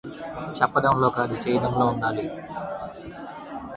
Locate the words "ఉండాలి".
1.85-2.25